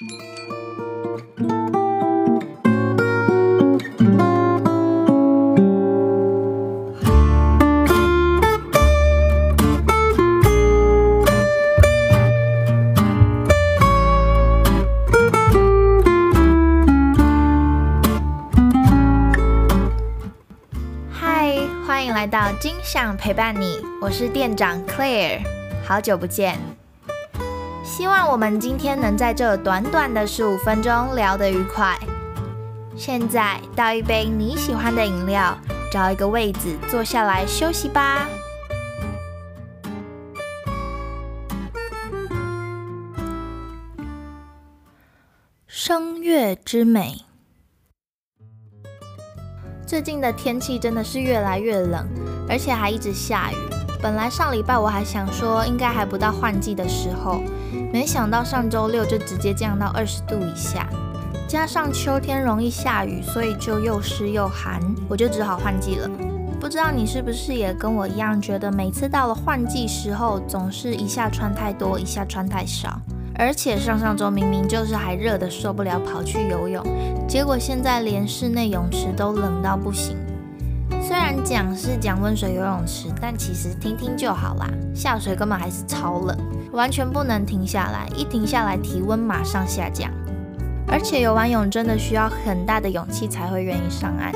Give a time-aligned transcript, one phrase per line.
[0.00, 0.06] 嗨，
[21.86, 25.40] 欢迎来到金享陪伴你，我是店长 Claire，
[25.84, 26.79] 好久不见。
[27.90, 31.98] 希望我们今天能在这短短的十五分钟聊得愉快。
[32.96, 35.58] 现在倒一杯你喜欢的饮料，
[35.92, 38.28] 找一个位子坐下来休息吧。
[45.66, 47.24] 声乐之美。
[49.84, 52.06] 最近的天气真的是越来越冷，
[52.48, 53.56] 而且还一直下雨。
[54.00, 57.42] 本来上礼拜我还想说应该还不到换季的时候，
[57.92, 60.88] 没想到上周六就直接降到二十度以下。
[61.48, 66.08] 加上秋天容易下雨，所以就又湿又寒，我就只好换季了。
[66.60, 73.00] 不知道你是不是也跟我一样，觉得每次到了换季时候，总是一下穿太多，一下穿太少。
[73.34, 76.84] 而且上上周明明就是还热的受不了，跑去游泳，
[77.26, 80.16] 结果现在连室内泳池都冷到不行。
[81.02, 84.70] 虽然讲是讲温水游泳池，但其实听听就好啦。
[84.94, 86.36] 下水根本还是超冷，
[86.72, 90.10] 完全不能停下来，一停下来体温马上下降。
[90.86, 94.32] 而且游完泳真的需要很大的勇气才会愿意上岸，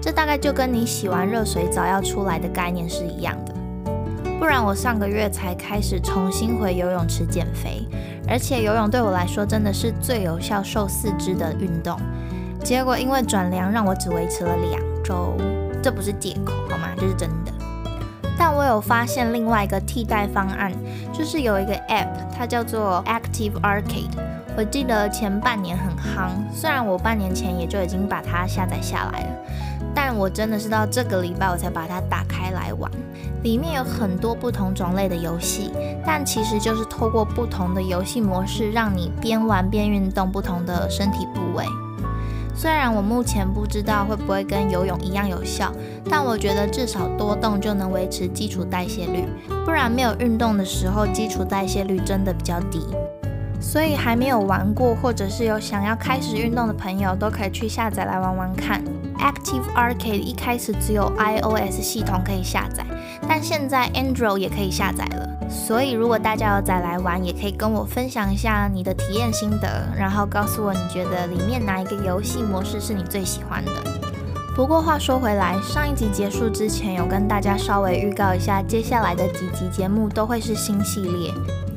[0.00, 3.54] 这大概就跟你洗完热水澡要出来的概念是一样的。
[4.38, 7.86] 不然我上个月才开始重新回游泳池减肥。
[8.26, 12.00] 而且游泳对我来说真的是最有效瘦四肢的运动，
[12.64, 15.36] 结果因为转凉让我只维持了两周，
[15.82, 16.88] 这不是借口好吗？
[16.96, 17.52] 这是真的。
[18.38, 20.72] 但我有发现另外一个替代方案，
[21.12, 24.10] 就是有一个 App，它叫做 Active Arcade。
[24.56, 29.28] 我记得前半年很夯，虽然我半年前也就已经把它下载下来了，
[29.94, 32.90] 但我真的是到这个礼拜我才把它打开来玩。
[33.42, 35.70] 里面有很多不同种类的游戏，
[36.06, 41.64] 但其实就是透过不同的游戏模式，让你边玩边运动不同的身体部位。
[42.56, 45.72] 虽然我目前不知道会不会跟游泳一样有效，
[46.08, 49.26] 但我觉得至少多动就能维持基础代谢率，
[49.64, 52.80] 不然没有运动的时候，基础代谢率真的比较低。
[53.60, 58.82] 所以还没有玩过，或者是有想要开始运动的朋友，都可以去下载来玩玩看。
[59.18, 62.84] Active Arcade 一开始只有 iOS 系统可以下载，
[63.28, 65.28] 但现在 Android 也可以下载了。
[65.48, 73.72] 所以如果大家有再来玩，也可以跟我分享一下你的体验心得，然后告诉我你觉得里面哪一个游戏模式是你最喜欢的。
[74.56, 81.32] 不过话说回来，上一集结束之前，有跟大家稍微预告一下，接下来的几集节目都会是新系列。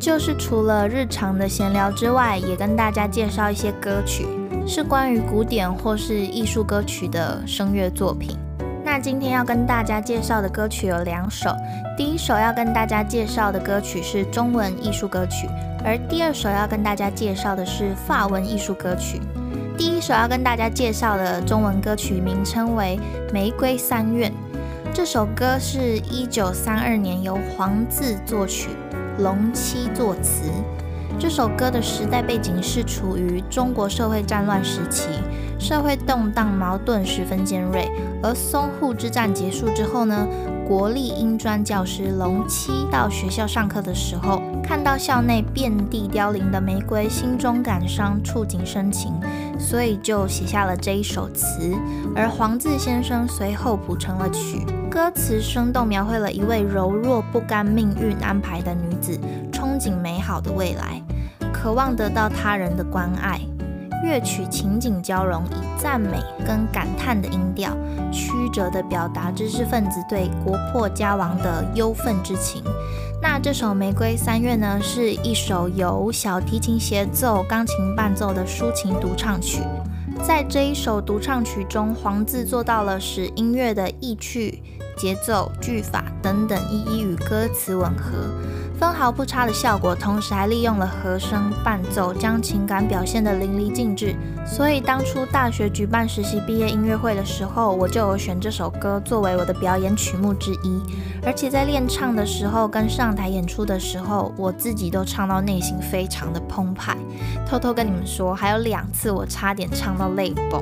[0.00, 4.26] 就是除了日常的闲聊之外，也跟大家介绍一些歌曲，
[4.66, 8.36] 是关于古典或是艺术歌曲的声乐作品。
[9.02, 11.50] 今天要跟大家介绍的歌曲有两首，
[11.96, 15.48] 第一首要跟大家介绍的歌曲是中文艺术歌曲，
[15.84, 19.20] 而第二首要跟大家介绍的是法文艺术歌曲。
[19.76, 22.96] 第一首要跟大家介绍的中文歌曲名称为
[23.32, 24.30] 《玫瑰三愿》，
[24.94, 28.68] 这首歌是一九三二年由黄自作曲。
[29.18, 30.48] 龙七作词，
[31.18, 35.08] 这首歌的时代背景是处于中国社会战乱时期，
[35.62, 37.88] 社会动荡，矛盾十分尖锐。
[38.20, 40.26] 而淞沪之战结束之后呢，
[40.66, 49.12] 国立英专教师龙七到学校上课的时候，看到校内遍地凋零的玫瑰，心中感伤，触景生情，
[49.56, 51.72] 所以就写下了这一首词。
[52.16, 54.66] 而黄自先生随后谱成了曲。
[54.90, 59.16] 歌词生动描绘了一位柔弱不甘命运安排的女子，
[59.52, 61.00] 憧憬美好的未来，
[61.52, 63.40] 渴望得到他人的关爱。
[64.02, 67.70] 乐曲情景交融，以赞美跟感叹的音调，
[68.10, 72.62] 曲折地表达知识分子对国破家亡的忧愤之情。
[73.20, 79.62] 那这首《玫瑰三月》呢，是一首由小提琴协奏、钢琴伴奏的抒情独唱曲。
[80.22, 84.62] 在这一首独唱曲中，黄自做到了使音乐的意趣。
[84.94, 88.12] 节奏、句法等等一一与歌词吻合，
[88.82, 89.94] 分毫不差的效果。
[89.94, 94.16] 同时还利用了和声伴奏，将情感表现得淋漓尽致。
[94.44, 100.82] 所以当初大学举办实习毕业音乐会的时候，我就有选这首歌作为我的表演曲目之一。
[101.24, 106.96] 而且在练唱的时候，跟上台演出的时候，我自己都唱到内心非常的澎湃。
[107.48, 110.60] 偷偷跟你们说，还有两次我差点唱到泪崩。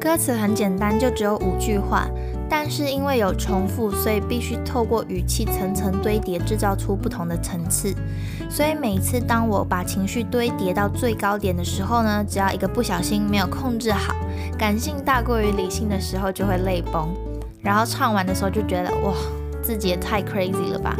[0.00, 2.06] 歌词很简单，就只有五句话。
[2.54, 7.94] 但是因为有重复，所以必须透过语气层层堆叠，制造出不同的层次。
[8.50, 14.14] 所以每次当我把情绪堆叠到最高点的时候呢，只要一个不小心没有控制好，
[14.58, 17.08] 感性大过于理性的时候就会泪崩。
[17.62, 19.14] 然后唱完的时候就觉得哇，
[19.62, 20.94] 自己也太 crazy 了吧。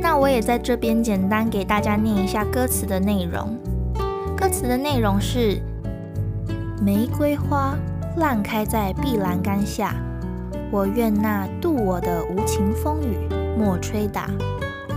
[0.00, 3.58] 那我也在这边简单给大家念一下歌词的内容。
[4.36, 5.60] 歌词的内容是：
[6.80, 7.74] 玫瑰花
[8.18, 9.96] 烂开在碧栏杆下。
[10.72, 13.28] 我愿那渡我的无情风雨
[13.58, 14.30] 莫吹打，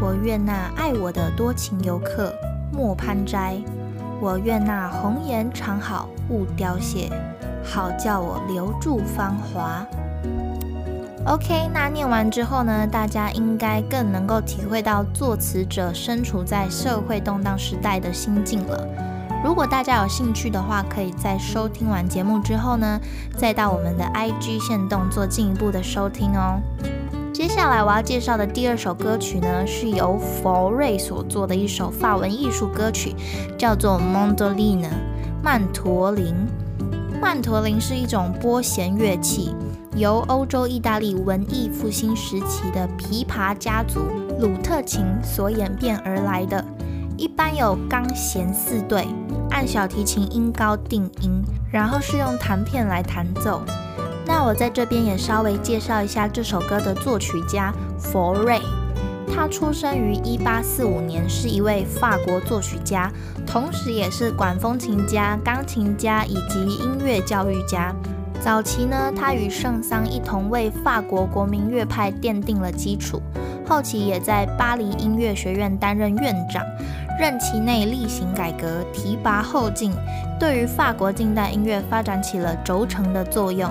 [0.00, 2.32] 我愿那爱我的多情游客
[2.72, 3.60] 莫攀摘，
[4.20, 7.10] 我愿那红颜长好勿凋谢，
[7.64, 9.84] 好叫我留住芳华。
[11.26, 18.88] OK，那念完之后呢，大家应该更能够体会到作词者身处在社会动荡时代的心境了。
[19.44, 22.98] 如果大家有兴趣的话，可以在收听完节目之后呢，
[23.36, 26.58] 再到我们的 IG 线动做进一步的收听哦。
[27.30, 33.14] 接下来我要介绍的第二首歌曲呢，是由佛瑞所作的一首法文艺术歌曲，
[33.58, 34.82] 叫做《Mandolin》
[35.42, 36.34] 曼陀林。
[37.20, 39.54] 曼陀林是一种拨弦乐器，
[39.94, 44.00] 由欧洲意大利文艺复兴时期的琵琶家族
[44.40, 46.64] 鲁特琴所演变而来的，
[47.16, 49.06] 一般有钢弦四对。
[49.50, 53.62] 按小提琴音高定音，然后是用弹片来弹奏。
[54.26, 58.60] 那我在这边也稍微介绍一下这首歌的作曲家佛瑞。
[59.32, 63.10] 他出生于一八四五年，是一位法国作曲家，
[63.46, 67.94] 同时也是管风琴家、钢琴家以及音乐教育家。
[68.40, 73.22] 早期呢，他与圣桑一同为法国国民乐派奠定了基础。
[73.66, 76.62] 后期也在巴黎音乐学院担任院长。
[77.18, 79.92] 任期内例行改革，提拔后进，
[80.38, 83.70] 对于法国近代音乐发展起了轴承的作用。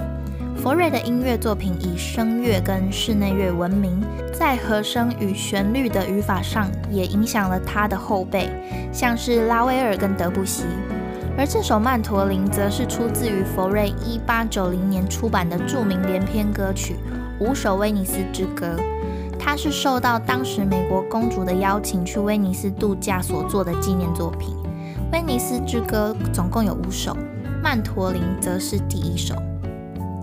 [0.56, 4.02] 佛瑞的音乐作品以声乐跟室内乐闻名，
[4.32, 8.50] 在和声与旋律的语法上也影响了他的后辈，
[8.94, 10.64] 像是拉威尔跟德布西。
[11.38, 16.96] 而这首《曼陀林》则是出自于佛瑞一八九零年出版的著名连篇歌曲
[17.44, 18.78] 《五首威尼斯之歌》。
[19.46, 24.56] 它是受到当时美国公主的邀请去威尼斯度假所做的纪念作品。
[25.12, 27.16] 威尼斯之歌总共有五首，
[27.62, 29.36] 曼陀林则是第一首。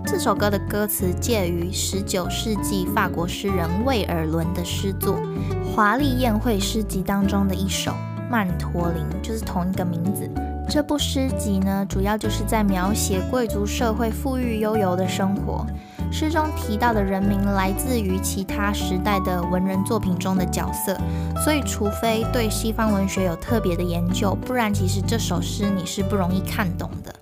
[0.05, 5.15] 这首歌的歌词介于十九世纪法国诗人魏尔伦的诗作
[5.73, 7.91] 《华丽宴会诗集》当中的一首
[8.29, 10.29] 《曼陀林》，就是同一个名字。
[10.67, 15.65] 这部诗集呢，主要就是在描写贵族社会富裕悠游的生活。
[16.11, 20.95] 诗中提到的人名来自于其他时代的文人作品中的角色，
[21.43, 27.15] 所以除非对西方文学有特别的研究，不然其实这首诗你是不容易看懂的。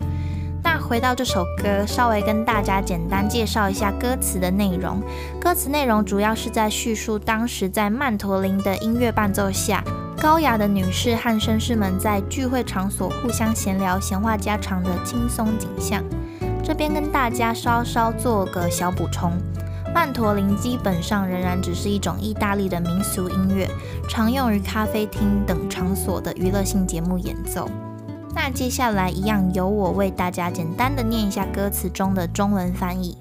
[0.63, 5.01] 那回到这首歌，稍微跟大家简单介绍一下歌词的内容。
[5.39, 9.83] 歌词内容主要是在叙述当时在曼陀林的音乐伴奏下，
[10.19, 16.03] 高雅的女士和绅士们在聚会场所互相闲聊、闲话家常的轻松景象。
[16.69, 19.31] 这边跟大家稍稍做个小补充，
[19.91, 23.67] 曼陀林基本上仍然只是一种意大利的民俗音乐，
[24.07, 27.67] 常用于咖啡厅等场所的娱乐性节目演奏。
[28.35, 33.17] 那接下来一样由我为大家简单的念一下歌词中的中文翻译：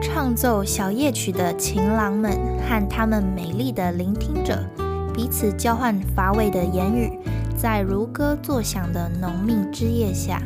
[0.00, 4.64] 唱奏小夜曲的情郎们和他们美丽的聆听者，
[5.12, 7.18] 彼此交换乏味的言语，
[7.58, 10.40] 在如歌作响的浓密枝叶下。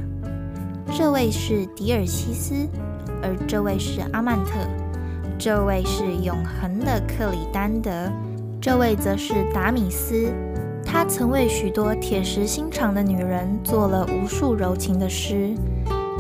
[0.97, 2.67] 这位是迪尔西斯，
[3.23, 4.53] 而这位是阿曼特，
[5.39, 8.11] 这位是永恒的克里丹德，
[8.61, 10.33] 这位则是达米斯。
[10.85, 15.55] 他曾为许多铁石心肠的女人做了无数柔情的诗。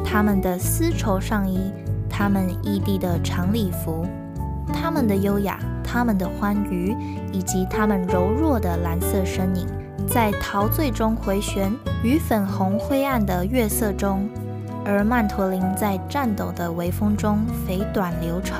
[0.04, 1.72] 他们的丝绸上衣，
[2.08, 4.06] 他们异地的长礼服，
[4.72, 6.94] 他们的优雅，他们的欢愉，
[7.32, 9.66] 以及他们柔弱的蓝色身影，
[10.06, 11.72] 在陶醉中回旋，
[12.04, 14.28] 于粉红灰暗的月色中。
[14.88, 18.59] 而曼陀林在颤抖的微风中肥短流长。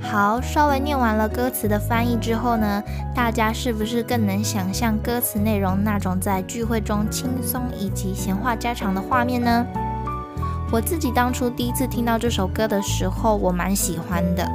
[0.00, 2.82] 好，稍微念完了歌词的翻译之后呢，
[3.14, 9.66] 大家是不是更能想象歌词内容那种在聚会中轻松以及闲话家常的画面呢？
[10.72, 14.50] 我自己当初第一次听到这首歌的时候，我蛮喜欢的，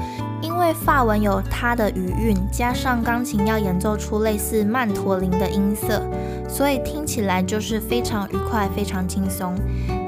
[0.60, 6.04] 因为法文有它的语韵，加上钢琴要演奏出类似曼陀林的音色，
[6.50, 9.56] 所以听起来就是非常愉快、非常轻松。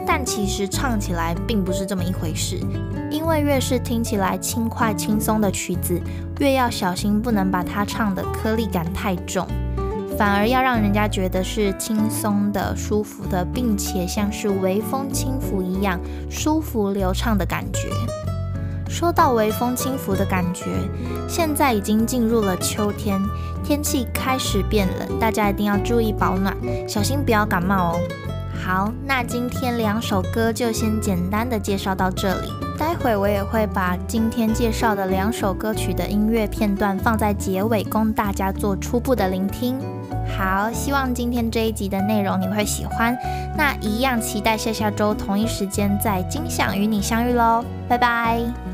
[0.05, 2.60] 但其实唱起来并不是这么一回事，
[3.10, 5.98] 因为越是听起来轻快轻松的曲子，
[6.41, 9.48] 越要小心不能把它唱的颗粒感太重，
[10.17, 15.98] 反而要让人家觉得是轻松的、舒服的，并且像是微风轻拂一样
[16.29, 17.88] 舒服流畅的感觉。
[18.91, 20.65] 说到微风轻拂的感觉，
[21.27, 23.19] 现在已经进入了秋天，
[23.63, 26.55] 天气开始变冷，大家一定要注意保暖，
[26.88, 28.00] 小心不要感冒哦。
[28.53, 39.79] 好，那今天两首歌就先简单的介绍到这里，待会我也会把今天介绍的两首歌曲的音乐片段放在结尾，供大家做初步的聆听。
[40.38, 43.17] 好，希望今天这一集的内容你会喜欢，
[43.57, 48.71] 那一样期待下下周同一时间在金响与你相遇喽，拜拜。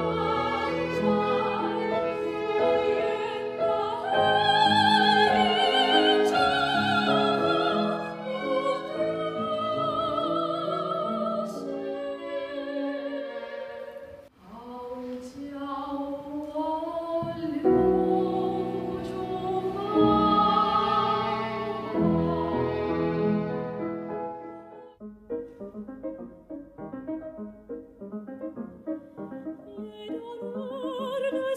[0.00, 0.37] Oh.